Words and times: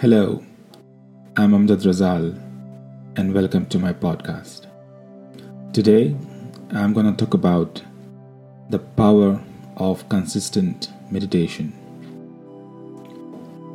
Hello, 0.00 0.42
I'm 1.36 1.50
Amjad 1.50 1.82
Razal, 1.86 2.28
and 3.16 3.34
welcome 3.34 3.66
to 3.66 3.78
my 3.78 3.92
podcast. 3.92 4.66
Today, 5.74 6.16
I'm 6.70 6.94
going 6.94 7.04
to 7.04 7.22
talk 7.22 7.34
about 7.34 7.82
the 8.70 8.78
power 8.78 9.38
of 9.76 10.08
consistent 10.08 10.88
meditation. 11.10 11.74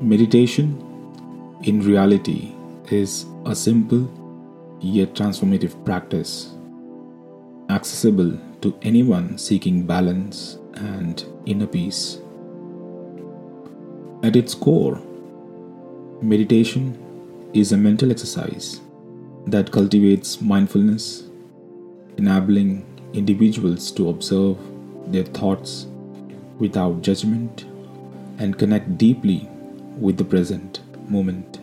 Meditation, 0.02 0.82
in 1.62 1.82
reality, 1.82 2.56
is 2.90 3.28
a 3.46 3.56
simple 3.56 4.10
yet 4.82 5.14
transformative 5.14 5.78
practice 5.86 6.56
accessible 7.70 8.36
to 8.62 8.76
anyone 8.82 9.38
seeking 9.38 9.86
balance 9.86 10.58
and 10.74 11.24
inner 11.46 11.68
peace. 11.68 12.18
At 14.24 14.36
its 14.36 14.56
core, 14.56 15.00
meditation 16.22 16.98
is 17.54 17.72
a 17.72 17.78
mental 17.78 18.10
exercise 18.12 18.82
that 19.48 19.72
cultivates 19.72 20.42
mindfulness, 20.42 21.24
enabling 22.18 22.86
individuals 23.14 23.92
to 23.92 24.10
observe 24.10 24.58
their 25.12 25.24
thoughts 25.24 25.88
without 26.58 27.02
judgment 27.02 27.66
and 28.40 28.58
connect 28.58 28.98
deeply 28.98 29.48
with 30.00 30.18
the 30.18 30.24
present 30.24 30.80
moment. 31.10 31.60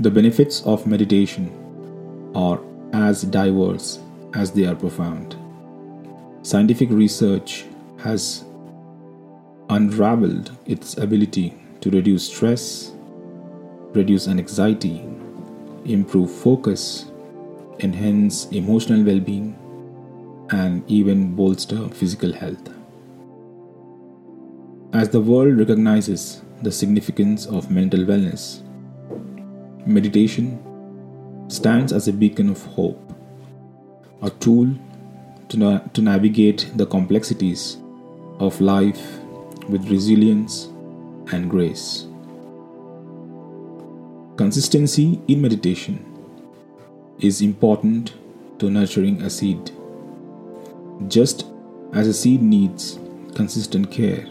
The 0.00 0.10
benefits 0.10 0.62
of 0.62 0.86
meditation 0.86 1.52
are 2.34 2.60
as 2.92 3.22
diverse 3.22 3.98
as 4.34 4.52
they 4.52 4.64
are 4.64 4.74
profound. 4.74 5.36
Scientific 6.42 6.88
research 6.90 7.64
has 7.98 8.44
unraveled 9.68 10.50
its 10.66 10.96
ability 10.96 11.54
to 11.80 11.90
reduce 11.90 12.26
stress, 12.26 12.92
reduce 13.92 14.28
anxiety, 14.28 15.02
improve 15.84 16.30
focus, 16.30 17.06
enhance 17.80 18.46
emotional 18.46 19.04
well 19.04 19.20
being, 19.20 19.56
and 20.50 20.82
even 20.90 21.34
bolster 21.34 21.88
physical 21.88 22.32
health. 22.32 22.68
As 24.92 25.10
the 25.10 25.20
world 25.20 25.58
recognizes 25.58 26.42
the 26.62 26.72
significance 26.72 27.46
of 27.46 27.70
mental 27.70 28.00
wellness, 28.00 28.62
meditation 29.86 30.58
stands 31.48 31.92
as 31.92 32.08
a 32.08 32.12
beacon 32.12 32.48
of 32.48 32.62
hope, 32.64 33.12
a 34.22 34.30
tool 34.30 34.68
to, 35.48 35.56
na- 35.56 35.78
to 35.92 36.02
navigate 36.02 36.70
the 36.76 36.86
complexities 36.86 37.78
of 38.38 38.60
life 38.60 39.20
with 39.68 39.88
resilience 39.90 40.68
and 41.32 41.50
grace. 41.50 42.06
Consistency 44.36 45.20
in 45.28 45.42
meditation 45.42 46.04
is 47.18 47.42
important 47.42 48.14
to 48.58 48.70
nurturing 48.70 49.20
a 49.22 49.30
seed. 49.30 49.70
Just 51.08 51.46
as 51.92 52.06
a 52.06 52.14
seed 52.14 52.42
needs 52.42 52.98
consistent 53.34 53.90
care, 53.90 54.26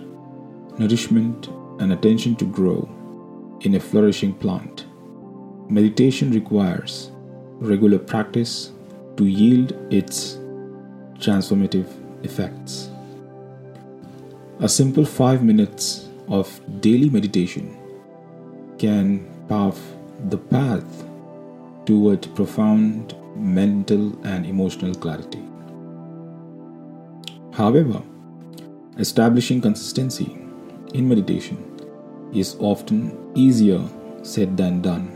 nourishment, 0.77 1.47
and 1.79 1.93
attention 1.93 2.35
to 2.37 2.45
grow 2.45 2.87
in 3.61 3.75
a 3.75 3.79
flourishing 3.79 4.33
plant, 4.33 4.85
meditation 5.69 6.31
requires 6.31 7.11
regular 7.59 7.99
practice 7.99 8.71
to 9.17 9.25
yield 9.25 9.73
its 9.91 10.35
transformative 11.19 11.87
effects. 12.23 12.89
A 14.59 14.69
simple 14.69 15.05
5 15.05 15.43
minutes 15.43 16.06
of 16.27 16.59
daily 16.81 17.09
meditation 17.09 17.77
can 18.77 19.25
pave 19.47 19.79
the 20.29 20.37
path 20.37 21.05
toward 21.85 22.27
profound 22.35 23.15
mental 23.35 24.13
and 24.25 24.45
emotional 24.45 24.93
clarity. 24.93 25.43
However, 27.53 28.01
establishing 28.97 29.61
consistency 29.61 30.37
in 30.93 31.07
meditation 31.07 31.57
is 32.33 32.55
often 32.59 33.31
easier 33.35 33.81
said 34.23 34.57
than 34.57 34.81
done. 34.81 35.15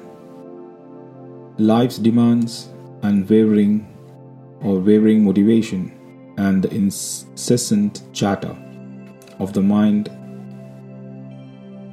Life's 1.58 1.98
demands, 1.98 2.70
unwavering 3.04 3.88
or 4.62 4.80
wavering 4.80 5.24
motivation, 5.24 5.92
and 6.38 6.64
the 6.64 6.74
incessant 6.74 8.02
chatter 8.14 8.56
of 9.40 9.54
the 9.54 9.62
mind 9.62 10.10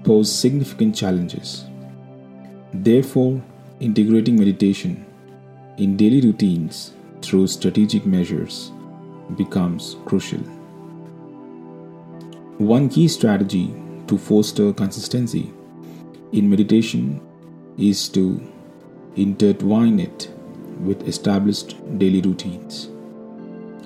pose 0.08 0.32
significant 0.32 0.94
challenges. 0.96 1.66
Therefore, 2.72 3.42
integrating 3.78 4.38
meditation 4.38 5.04
in 5.76 5.98
daily 5.98 6.22
routines 6.22 6.92
through 7.20 7.46
strategic 7.46 8.06
measures 8.06 8.72
becomes 9.36 9.96
crucial. 10.06 10.38
One 12.56 12.88
key 12.88 13.06
strategy 13.06 13.66
to 14.06 14.16
foster 14.16 14.72
consistency 14.72 15.52
in 16.32 16.48
meditation 16.48 17.20
is 17.76 18.08
to 18.10 18.25
intertwine 19.16 20.00
it 20.00 20.30
with 20.80 21.06
established 21.06 21.76
daily 21.98 22.22
routines 22.22 22.86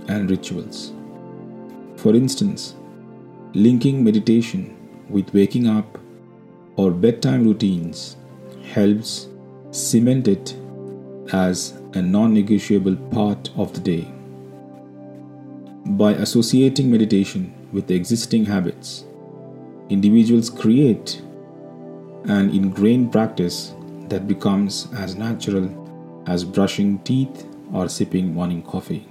and 0.06 0.30
rituals. 0.30 0.92
For 1.96 2.14
instance, 2.14 2.74
linking 3.54 4.04
meditation 4.04 4.76
with 5.08 5.34
waking 5.34 5.66
up 5.66 5.98
or 6.76 6.90
bedtime 6.90 7.44
routines 7.44 8.16
helps 8.72 9.28
cement 9.70 10.28
it 10.28 10.54
as 11.32 11.80
a 11.94 12.02
non 12.02 12.32
negotiable 12.32 12.96
part 13.10 13.50
of 13.56 13.72
the 13.74 13.80
day. 13.80 14.08
By 15.84 16.12
associating 16.12 16.90
meditation 16.90 17.52
with 17.72 17.90
existing 17.90 18.44
habits, 18.46 19.04
individuals 19.88 20.48
create 20.48 21.20
an 22.24 22.50
ingrained 22.50 23.12
practice 23.12 23.74
that 24.08 24.28
becomes 24.28 24.88
as 24.96 25.16
natural 25.16 25.68
as 26.26 26.44
brushing 26.44 26.98
teeth 27.00 27.46
or 27.72 27.88
sipping 27.88 28.32
morning 28.32 28.62
coffee. 28.62 29.08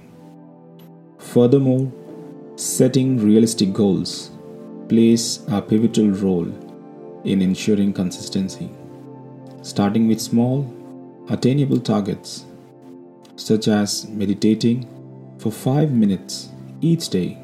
Furthermore, 1.18 1.92
setting 2.56 3.18
realistic 3.18 3.72
goals 3.72 4.30
plays 4.88 5.44
a 5.48 5.60
pivotal 5.60 6.10
role 6.10 6.50
in 7.24 7.42
ensuring 7.42 7.92
consistency. 7.92 8.70
Starting 9.62 10.08
with 10.08 10.20
small, 10.20 10.72
attainable 11.28 11.78
targets, 11.78 12.44
such 13.36 13.68
as 13.68 14.08
meditating 14.08 14.88
for 15.38 15.50
5 15.52 15.92
minutes 15.92 16.50
each 16.80 17.08
day 17.08 17.38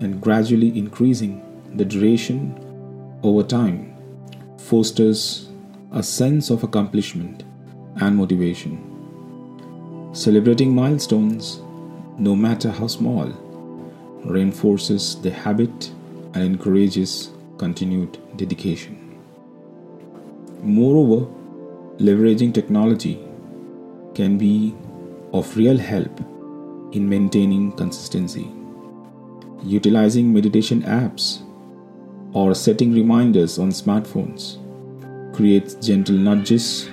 and 0.00 0.20
gradually 0.20 0.76
increasing 0.78 1.42
the 1.76 1.84
duration 1.84 2.54
over 3.22 3.42
time, 3.42 3.94
fosters 4.58 5.50
a 5.92 6.02
sense 6.02 6.50
of 6.50 6.64
accomplishment 6.64 7.44
and 8.00 8.16
motivation. 8.16 8.78
Celebrating 10.12 10.74
milestones, 10.74 11.60
no 12.18 12.34
matter 12.34 12.70
how 12.70 12.86
small, 12.86 13.26
reinforces 14.24 15.20
the 15.22 15.30
habit 15.30 15.90
and 16.34 16.42
encourages 16.42 17.30
continued 17.58 18.18
dedication. 18.36 19.18
Moreover, 20.62 21.26
leveraging 21.98 22.52
technology 22.52 23.18
can 24.14 24.38
be 24.38 24.74
of 25.32 25.56
real 25.56 25.76
help 25.76 26.20
in 26.92 27.08
maintaining 27.08 27.72
consistency. 27.72 28.50
Utilizing 29.62 30.32
meditation 30.32 30.82
apps 30.82 31.42
or 32.32 32.54
setting 32.54 32.92
reminders 32.92 33.58
on 33.58 33.70
smartphones 33.70 34.62
creates 35.34 35.74
gentle 35.74 36.16
nudges, 36.16 36.88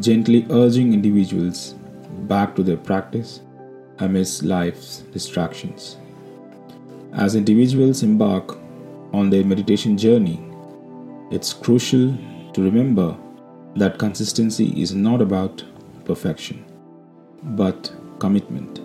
gently 0.00 0.46
urging 0.50 0.92
individuals 0.92 1.74
back 2.28 2.54
to 2.56 2.62
their 2.62 2.76
practice 2.76 3.40
amidst 3.98 4.42
life's 4.42 4.98
distractions. 5.12 5.96
As 7.12 7.36
individuals 7.36 8.02
embark 8.02 8.58
on 9.14 9.30
their 9.30 9.44
meditation 9.44 9.96
journey, 9.96 10.40
it's 11.30 11.52
crucial 11.52 12.12
to 12.52 12.62
remember 12.62 13.16
that 13.76 13.98
consistency 13.98 14.68
is 14.80 14.92
not 14.92 15.22
about 15.22 15.62
perfection, 16.04 16.64
but 17.60 17.92
commitment. 18.18 18.80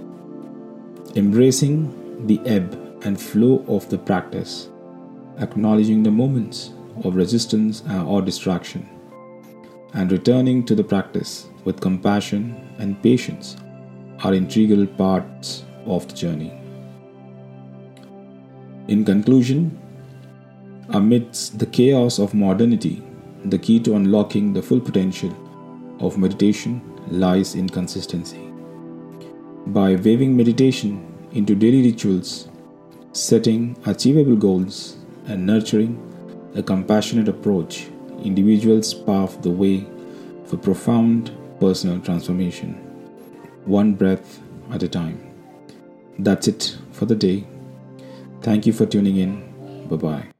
Embracing 1.16 2.28
the 2.28 2.40
ebb 2.46 2.78
and 3.04 3.20
flow 3.20 3.66
of 3.68 3.90
the 3.90 3.98
practice, 3.98 4.70
acknowledging 5.40 6.04
the 6.04 6.12
moments 6.12 6.72
of 7.04 7.16
resistance 7.16 7.82
uh, 7.90 8.06
or 8.06 8.22
distraction, 8.22 8.88
and 9.96 10.12
returning 10.12 10.64
to 10.64 10.76
the 10.76 10.84
practice 10.84 11.48
with 11.66 11.82
compassion 11.82 12.56
and 12.78 13.02
patience 13.02 13.58
are 14.24 14.36
integral 14.36 14.86
parts 14.86 15.64
of 15.86 16.08
the 16.08 16.14
journey. 16.14 16.54
In 18.88 19.04
conclusion, 19.04 19.80
amidst 20.92 21.60
the 21.60 21.66
chaos 21.66 22.20
of 22.20 22.34
modernity, 22.34 23.02
the 23.46 23.58
key 23.58 23.80
to 23.82 23.96
unlocking 23.96 24.54
the 24.54 24.62
full 24.62 24.80
potential 24.80 25.34
of 26.00 26.18
meditation 26.18 26.82
lies 27.10 27.56
in 27.56 27.70
consistency. 27.70 28.52
By 29.68 29.96
weaving 29.96 30.36
meditation 30.36 31.06
into 31.34 31.56
daily 31.56 31.84
rituals, 31.84 32.48
setting 33.14 33.78
achievable 33.86 34.36
goals, 34.36 34.98
and 35.28 35.46
nurturing 35.46 35.98
a 36.56 36.64
compassionate 36.64 37.30
approach, 37.30 37.88
individuals 38.24 38.94
pave 38.94 39.42
the 39.42 39.52
way 39.52 39.86
for 40.46 40.58
profound 40.58 41.32
personal 41.60 42.00
transformation, 42.00 42.74
one 43.66 43.94
breath 43.94 44.42
at 44.72 44.84
a 44.84 44.88
time. 44.88 45.20
That's 46.18 46.48
it 46.48 46.78
for 46.92 47.06
the 47.06 47.16
day. 47.16 47.46
Thank 48.42 48.66
you 48.66 48.74
for 48.74 48.86
tuning 48.86 49.18
in. 49.18 49.88
Bye 49.88 49.96
bye. 49.96 50.39